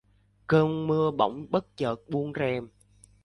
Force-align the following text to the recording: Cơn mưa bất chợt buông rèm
Cơn 0.47 0.87
mưa 0.87 1.11
bất 1.51 1.77
chợt 1.77 1.95
buông 2.09 2.33
rèm 2.39 2.69